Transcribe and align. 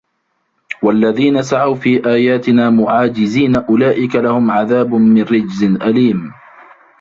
وَالَّذِينَ 0.83 1.41
سَعَوْا 1.41 1.75
فِي 1.75 2.07
آيَاتِنَا 2.13 2.69
مُعَاجِزِينَ 2.69 3.55
أُولَئِكَ 3.55 4.15
لَهُمْ 4.15 4.51
عَذَابٌ 4.51 4.93
مِنْ 4.93 5.21
رِجْزٍ 5.21 5.63
أَلِيمٌ 5.63 6.31